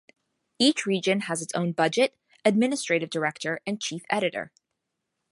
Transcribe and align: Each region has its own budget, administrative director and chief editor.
Each 0.57 0.87
region 0.87 1.19
has 1.29 1.43
its 1.43 1.53
own 1.53 1.73
budget, 1.73 2.17
administrative 2.43 3.11
director 3.11 3.59
and 3.67 3.79
chief 3.79 4.03
editor. 4.09 4.51